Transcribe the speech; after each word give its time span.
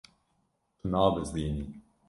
Tu 0.79 0.85
nabizdînî. 0.91 1.65